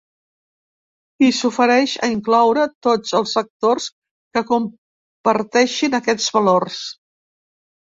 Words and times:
I 1.27 1.27
s’ofereix 1.39 1.93
a 2.07 2.09
incloure 2.13 2.63
“tots 2.87 3.13
els 3.21 3.35
actors 3.43 3.91
que 4.39 4.45
comparteixin 4.49 6.01
aquests 6.01 6.35
valors”. 6.41 6.83